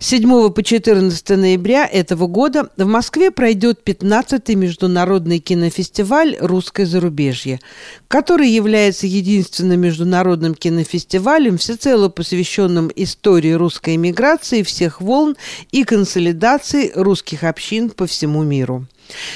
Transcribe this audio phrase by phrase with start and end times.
[0.00, 7.58] С 7 по 14 ноября этого года в Москве пройдет 15-й международный кинофестиваль «Русское зарубежье»,
[8.06, 15.36] который является единственным международным кинофестивалем, всецело посвященным истории русской эмиграции всех волн
[15.72, 18.86] и консолидации русских общин по всему миру.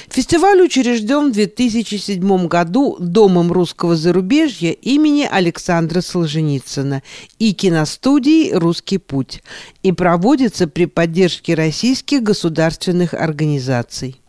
[0.08, 7.02] Фестиваль учрежден в 2007 году Домом русского зарубежья имени Александра Солженицына
[7.38, 9.42] и киностудией «Русский путь»
[9.82, 14.20] и проводится при поддержке российских государственных организаций.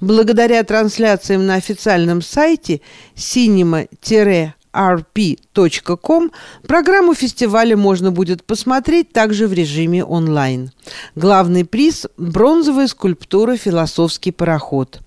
[0.00, 2.80] Благодаря трансляциям на официальном сайте
[3.14, 3.88] cinema
[4.78, 6.30] rp.com
[6.66, 10.70] программу фестиваля можно будет посмотреть также в режиме онлайн.
[11.16, 15.00] Главный приз– бронзовая скульптура «Философский пароход».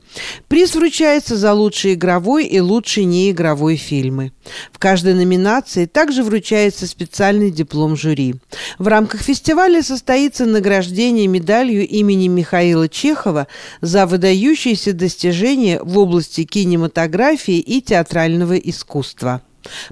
[0.48, 4.32] Приз вручается за лучший игровой и лучший неигровой фильмы.
[4.72, 8.36] В каждой номинации также вручается специальный диплом жюри.
[8.78, 13.48] В рамках фестиваля состоится награждение медалью имени Михаила Чехова
[13.80, 19.42] за выдающиеся достижения в области кинематографии и театрального искусства.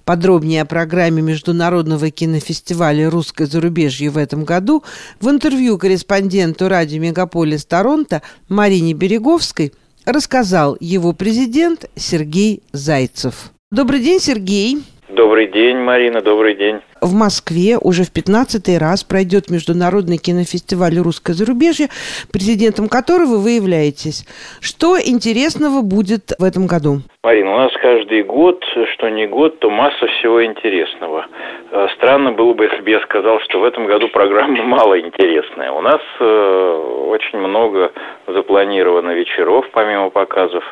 [0.03, 4.83] Подробнее о программе Международного кинофестиваля «Русское зарубежье» в этом году
[5.19, 9.73] в интервью корреспонденту радио «Мегаполис Торонто» Марине Береговской
[10.05, 13.51] рассказал его президент Сергей Зайцев.
[13.71, 14.77] Добрый день, Сергей.
[15.09, 16.81] Добрый день, Марина, добрый день.
[17.01, 21.87] В Москве уже в 15 раз пройдет Международный кинофестиваль «Русское зарубежье»,
[22.31, 24.25] президентом которого вы являетесь.
[24.61, 27.01] Что интересного будет в этом году?
[27.21, 31.27] Марина, у нас каждый год, что не год, то масса всего интересного.
[31.71, 35.71] Э, странно было бы, если бы я сказал, что в этом году программа мало интересная.
[35.71, 37.91] У нас э, очень много
[38.25, 40.63] запланировано вечеров, помимо показов,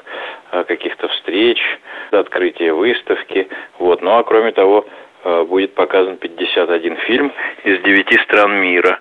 [0.51, 1.59] э, каких-то встреч,
[2.11, 3.49] открытия выставки.
[3.77, 4.01] Вот.
[4.01, 4.85] Ну а кроме того,
[5.47, 7.31] будет показан 51 фильм
[7.63, 8.99] из 9 стран мира.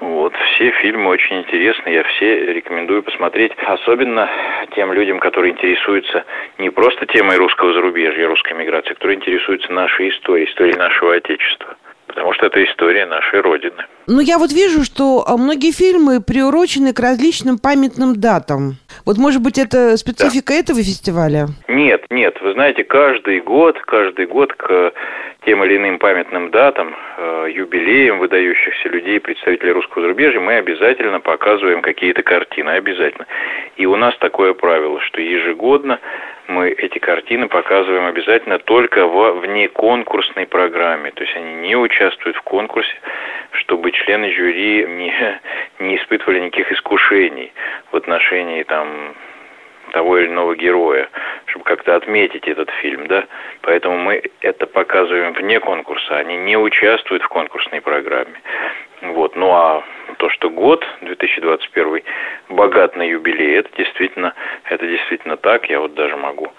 [0.00, 4.28] Вот, все фильмы очень интересны, я все рекомендую посмотреть, особенно
[4.74, 6.24] тем людям, которые интересуются
[6.58, 11.76] не просто темой русского зарубежья, русской миграции, которые интересуются нашей историей, историей нашего Отечества
[12.12, 13.84] потому что это история нашей Родины.
[14.14, 18.74] Ну, я вот вижу, что а, многие фильмы приурочены к различным памятным датам.
[19.06, 20.60] Вот, может быть, это специфика да.
[20.60, 21.46] этого фестиваля?
[21.66, 22.36] Нет, нет.
[22.42, 24.92] Вы знаете, каждый год, каждый год к
[25.46, 31.80] тем или иным памятным датам, э, юбилеям выдающихся людей, представителей русского зарубежья, мы обязательно показываем
[31.80, 33.26] какие-то картины, обязательно.
[33.78, 35.98] И у нас такое правило, что ежегодно
[36.48, 41.10] мы эти картины показываем обязательно только в внеконкурсной программе.
[41.12, 42.94] То есть они не участвуют в конкурсе,
[43.52, 45.40] чтобы члены жюри не,
[45.78, 47.52] не испытывали никаких искушений
[47.90, 49.14] в отношении там
[49.92, 51.08] того или иного героя,
[51.46, 53.24] чтобы как-то отметить этот фильм, да.
[53.60, 58.40] Поэтому мы это показываем вне конкурса, они не участвуют в конкурсной программе.
[59.02, 59.36] Вот.
[59.36, 59.84] Ну а
[60.18, 62.02] то, что год 2021
[62.48, 64.34] богат на юбилей, это действительно,
[64.64, 65.68] это действительно так.
[65.68, 66.52] Я вот даже могу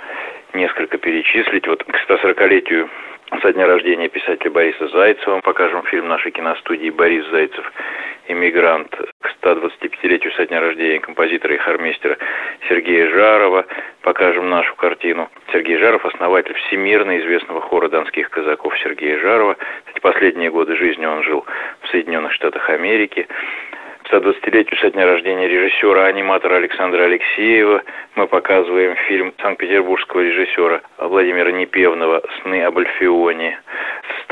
[0.54, 1.68] несколько перечислить.
[1.68, 2.90] Вот к 140-летию
[3.42, 7.72] со дня рождения писателя Бориса Зайцева покажем фильм нашей киностудии «Борис Зайцев.
[8.28, 8.90] Иммигрант»
[9.20, 12.18] к 125-летию со дня рождения композитора и хормейстера
[12.70, 13.66] Сергея Жарова.
[14.02, 15.30] Покажем нашу картину.
[15.52, 19.58] Сергей Жаров– основатель всемирно известного хора донских казаков Сергея Жарова.
[19.86, 21.46] Кстати, последние годы жизни он жил
[21.82, 23.28] в Соединенных Штатах Америки.
[24.14, 27.82] 120-летию со дня рождения режиссера-аниматора Александра Алексеева
[28.16, 33.60] мы показываем фильм санкт-петербургского режиссера Владимира Непевного «Сны об Альфионе».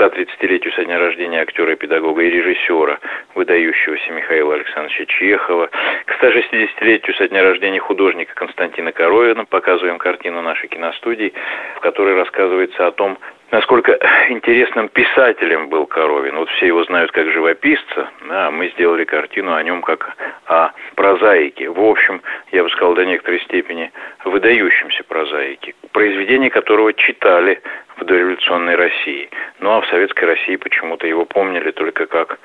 [0.01, 3.00] 130-летию со дня рождения актера, педагога и режиссера,
[3.35, 5.69] выдающегося Михаила Александровича Чехова.
[6.06, 11.34] К 160-летию со дня рождения художника Константина Коровина показываем картину нашей киностудии,
[11.75, 13.19] в которой рассказывается о том,
[13.51, 16.38] насколько интересным писателем был Коровин.
[16.38, 20.16] Вот все его знают как живописца, да, мы сделали картину о нем как
[20.47, 21.69] о прозаике.
[21.69, 23.91] В общем, я бы сказал, до некоторой степени
[24.25, 27.61] выдающемся прозаике, произведение которого читали
[28.01, 29.29] в дореволюционной России.
[29.59, 32.39] Ну а в советской России почему-то его помнили только как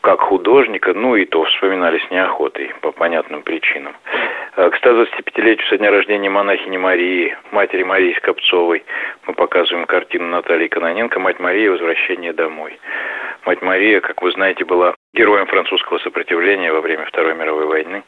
[0.00, 3.94] как художника, ну и то вспоминали с неохотой по понятным причинам.
[4.56, 8.84] Э, к 125-летию со дня рождения монахини Марии, матери Марии Скопцовой,
[9.26, 11.72] мы показываем картину Натальи Каноненко «Мать Мария.
[11.72, 12.78] Возвращение домой».
[13.44, 18.04] Мать Мария, как вы знаете, была героем французского сопротивления во время Второй мировой войны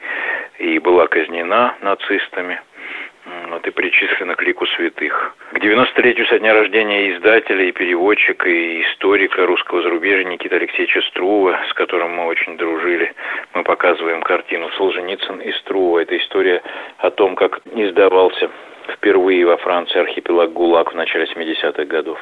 [0.59, 2.61] и была казнена нацистами–
[3.61, 5.37] вот и причислена к лику святых.
[5.53, 11.59] К 90-летию со дня рождения издателя и переводчика и историка русского зарубежья Никиты Алексеевича Струва,
[11.69, 13.13] с которым мы очень дружили,
[13.55, 16.01] мы показываем картину «Солженицын и Струва».
[16.01, 16.63] Это история
[16.99, 18.51] о том, как издавался
[18.97, 22.19] впервые во Франции архипелаг ГУЛАГ в начале 70-х годов.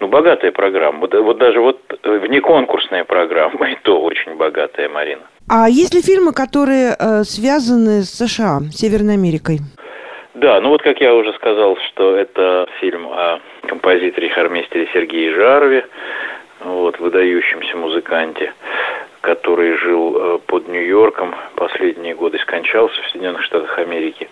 [0.00, 1.00] Ну, богатая программа.
[1.00, 5.22] Вот, вот даже вот внеконкурсная программа, и то очень богатая, Марина.
[5.48, 9.60] А есть ли фильмы, которые э, связаны с США, Северной Америкой?
[10.34, 13.38] Да, ну вот как я уже сказал, что это фильм о
[13.68, 15.86] композиторе хормейстере Сергее Жарове,
[16.58, 18.52] вот, выдающемся музыканте,
[19.20, 24.28] который жил э, под Нью-Йорком последние годы, скончался в Соединенных Штатах Америки.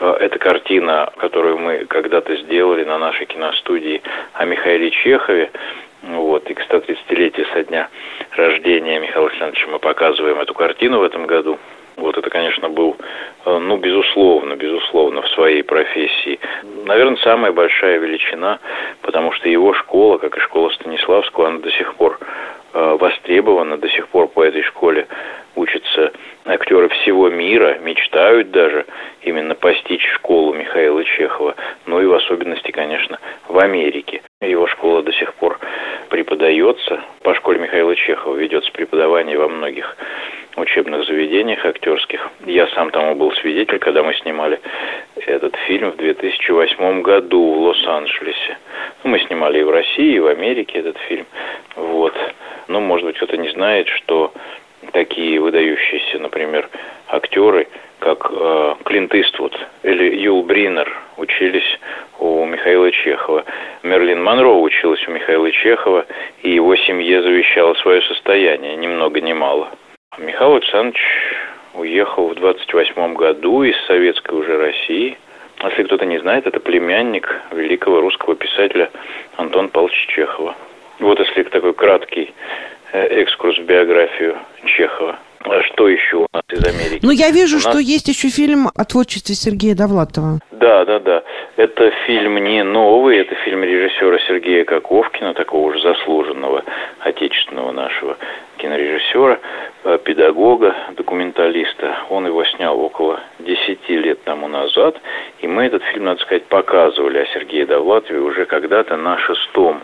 [0.00, 4.00] Э, это картина, которую мы когда-то сделали на нашей киностудии
[4.32, 5.50] о Михаиле Чехове.
[6.04, 7.88] Вот, и к 130-летию со дня
[8.32, 11.58] рождения Михаила Александровича мы показываем эту картину в этом году.
[11.96, 12.96] Вот это, конечно, был,
[13.44, 14.93] э, ну, безусловно, безусловно,
[15.54, 16.40] своей профессии.
[16.84, 18.58] Наверное, самая большая величина,
[19.02, 22.18] потому что его школа, как и школа Станиславского, она до сих пор
[22.72, 25.06] э, востребована, до сих пор по этой школе
[25.54, 26.12] учатся
[26.44, 28.86] актеры всего мира, мечтают даже
[29.22, 31.54] именно постичь школу Михаила Чехова,
[31.86, 34.22] ну и в особенности, конечно, в Америке.
[34.40, 35.58] Его школа до сих пор
[36.08, 37.00] преподается.
[37.22, 39.96] По школе Михаила Чехова ведется преподавание во многих
[40.56, 42.30] учебных заведениях актерских.
[42.46, 44.60] Я сам тому был свидетель, когда мы снимали
[45.16, 48.58] этот фильм в 2008 году в Лос-Анджелесе.
[49.02, 51.26] Ну, мы снимали и в России, и в Америке этот фильм.
[51.76, 52.14] Вот.
[52.68, 54.32] Ну, может быть, кто-то не знает, что
[54.92, 56.68] такие выдающиеся, например,
[57.08, 57.66] актеры,
[57.98, 61.78] как э, Клинт Иствуд или Юл Бринер учились
[62.18, 63.44] у Михаила Чехова.
[63.82, 66.04] Мерлин Монро училась у Михаила Чехова,
[66.42, 69.70] и его семье завещала свое состояние, ни много ни мало.
[70.18, 71.00] Михаил Александрович
[71.74, 75.18] уехал в 28 году из советской уже России.
[75.64, 78.90] Если кто-то не знает, это племянник великого русского писателя
[79.36, 80.54] Антона Павловича Чехова.
[81.00, 82.32] Вот если такой краткий
[82.92, 85.18] э, экскурс в биографию Чехова.
[85.40, 87.00] А что еще у нас из Америки?
[87.02, 87.64] Ну, я вижу, нас...
[87.64, 90.38] что есть еще фильм о творчестве Сергея Довлатова.
[90.52, 91.22] Да, да, да.
[91.56, 96.64] Это фильм не новый, это фильм режиссера Сергея Коковкина, такого уже заслуженного
[97.00, 98.16] отечественного нашего
[98.64, 99.38] кинорежиссера,
[99.84, 101.98] э, педагога, документалиста.
[102.08, 104.98] Он его снял около 10 лет тому назад,
[105.40, 109.82] и мы этот фильм, надо сказать, показывали о Сергее Довлатове уже когда-то на шестом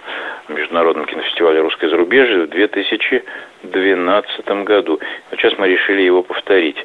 [0.48, 4.98] Международном кинофестивале «Русское зарубежье» в 2012 году.
[5.30, 6.78] Вот сейчас мы решили его повторить.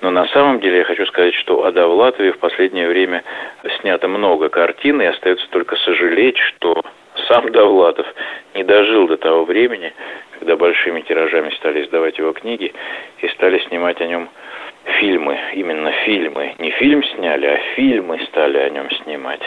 [0.00, 3.24] Но на самом деле я хочу сказать, что о Довлатове в последнее время
[3.80, 6.82] снято много картин, и остается только сожалеть, что
[7.32, 8.06] сам Довлатов
[8.54, 9.92] не дожил до того времени,
[10.38, 12.72] когда большими тиражами стали издавать его книги
[13.20, 14.28] и стали снимать о нем
[14.98, 16.54] фильмы, именно фильмы.
[16.58, 19.40] Не фильм сняли, а фильмы стали о нем снимать.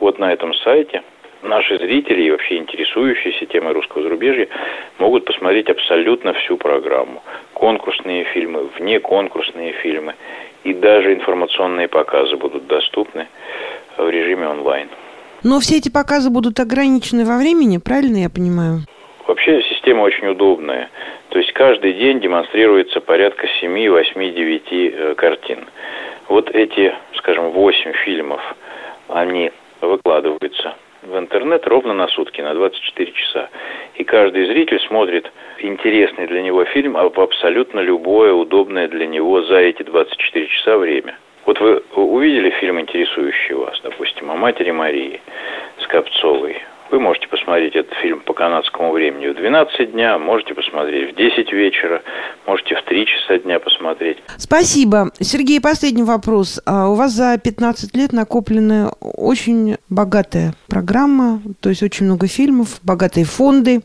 [0.00, 1.02] Вот на этом сайте–
[1.44, 4.48] наши зрители и вообще интересующиеся темой русского зарубежья
[4.98, 7.22] могут посмотреть абсолютно всю программу.
[7.52, 10.14] Конкурсные фильмы, вне конкурсные фильмы
[10.64, 13.28] и даже информационные показы будут доступны
[13.96, 14.88] в режиме онлайн.
[15.42, 18.78] Но все эти показы будут ограничены во времени, правильно я понимаю?
[19.26, 20.90] Вообще система очень удобная.
[21.28, 25.66] То есть каждый день демонстрируется порядка 7, 8, 9 картин.
[26.28, 28.40] Вот эти, скажем, 8 фильмов
[29.08, 29.50] Они
[29.82, 30.74] выкладываются
[31.06, 33.48] в интернет ровно на сутки, на 24 часа.
[33.96, 39.56] И каждый зритель смотрит интересный для него фильм в абсолютно любое удобное для него за
[39.56, 41.18] эти 24 часа время.
[41.46, 45.20] Вот вы увидели фильм, интересующий вас, допустим, о матери Марии
[45.80, 46.56] Скопцовой.
[46.90, 51.52] Вы можете посмотреть этот фильм по канадскому времени в 12 дня, можете посмотреть в 10
[51.52, 52.02] вечера,
[52.46, 54.18] можете в 3 часа дня посмотреть.
[54.36, 55.10] Спасибо.
[55.18, 56.60] Сергей, последний вопрос.
[56.66, 62.78] А у вас за 15 лет накопленная очень богатая программа, то есть очень много фильмов,
[62.82, 63.80] богатые фонды.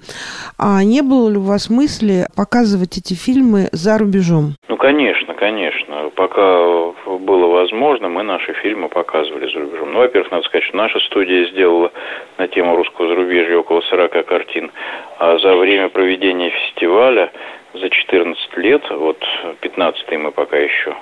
[0.58, 4.56] А не было ли у вас мысли показывать эти фильмы за рубежом?
[4.80, 6.10] Конечно, конечно.
[6.16, 9.92] Пока было возможно, мы наши фильмы показывали за рубежом.
[9.92, 11.92] Ну, во-первых, надо сказать, что наша студия сделала
[12.38, 14.72] на тему русского зарубежья около 40 картин.
[15.18, 17.30] А за время проведения фестиваля
[17.74, 19.22] за 14 лет, вот
[19.60, 20.96] 15 мы пока еще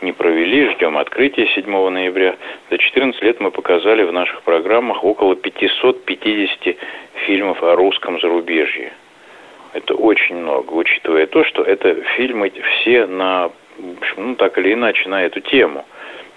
[0.00, 2.36] не провели, ждем открытия 7 ноября.
[2.70, 6.76] За 14 лет мы показали в наших программах около 550
[7.26, 8.94] фильмов о русском зарубежье.
[9.74, 13.50] Это очень много, учитывая то, что это фильмы все на,
[14.16, 15.84] ну, так или иначе, на эту тему–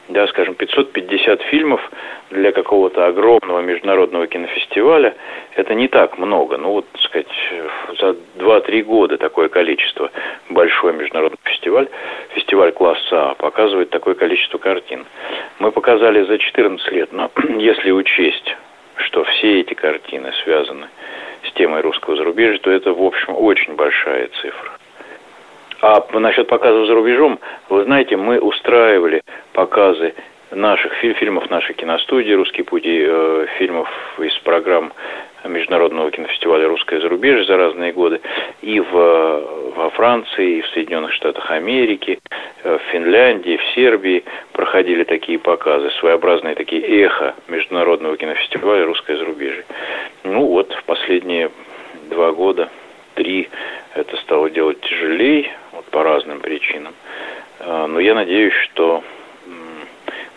[0.09, 1.81] да, скажем, 550 фильмов
[2.29, 5.15] для какого-то огромного международного кинофестиваля,
[5.55, 6.57] это не так много.
[6.57, 7.27] Ну, вот, так сказать,
[7.99, 10.09] за 2-3 года такое количество,
[10.49, 11.89] большой международный фестиваль,
[12.29, 15.05] фестиваль класса А, показывает такое количество картин.
[15.59, 18.55] Мы показали за 14 лет, но если учесть,
[18.97, 20.87] что все эти картины связаны
[21.57, 24.71] темой русского зарубежья, то это, в общем, очень большая цифра.
[25.81, 29.21] А насчет показов за рубежом, вы знаете, мы устраивали
[29.53, 30.15] показы
[30.51, 33.89] наших фильмов нашей киностудии «Русские пути», э, фильмов
[34.19, 34.93] из программ
[35.43, 38.21] Международного кинофестиваля «Русское зарубежье» за разные годы
[38.61, 38.91] и в,
[39.75, 42.19] во Франции, и в Соединенных Штатах Америки,
[42.63, 44.23] э, в Финляндии, в Сербии
[44.53, 49.65] проходили такие показы, своеобразные такие эхо Международного кинофестиваля «Русское зарубежье».
[50.23, 51.51] Ну вот, в последние
[52.09, 52.69] два года,
[53.15, 53.49] три,
[53.95, 55.51] это стало делать тяжелее,
[55.91, 56.93] по разным причинам.
[57.59, 59.03] А, но я надеюсь, что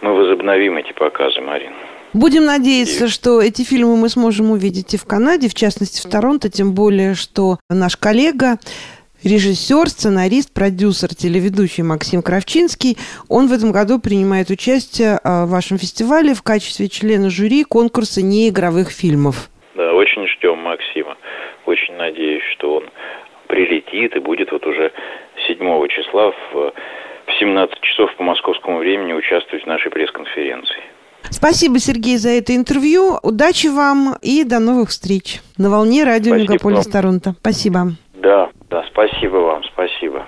[0.02, 1.72] мы возобновим эти показы, Марин.
[2.12, 6.50] Будем надеяться, что эти фильмы мы сможем увидеть и в Канаде, в частности в Торонто,
[6.50, 8.58] тем более, что наш коллега
[9.22, 12.96] режиссер, сценарист, продюсер, телеведущий Максим Кравчинский.
[13.28, 18.22] Он в этом году принимает участие а, в вашем фестивале в качестве члена жюри конкурса
[18.22, 19.50] неигровых фильмов.
[19.74, 21.16] Да, очень ждем Максима.
[21.66, 22.90] Очень надеюсь, что он
[23.46, 24.92] прилетит и будет вот уже
[25.46, 26.72] 7 числа в,
[27.30, 30.82] в 17 часов по московскому времени участвовать в нашей пресс-конференции.
[31.30, 33.18] Спасибо, Сергей, за это интервью.
[33.22, 37.34] Удачи вам и до новых встреч на волне радио Мегаполис Торонто.
[37.40, 37.92] Спасибо.
[38.14, 40.26] Да, да, спасибо вам, спасибо.